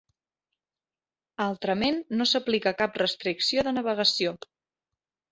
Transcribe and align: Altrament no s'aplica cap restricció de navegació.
Altrament 1.43 1.99
no 2.21 2.25
s'aplica 2.31 2.73
cap 2.79 2.97
restricció 3.01 3.65
de 3.67 3.75
navegació. 3.77 4.33